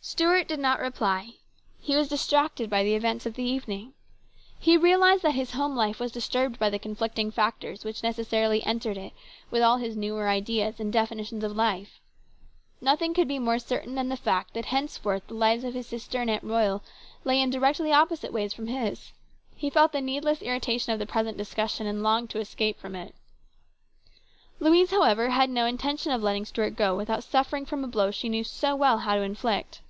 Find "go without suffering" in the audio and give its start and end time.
26.76-27.66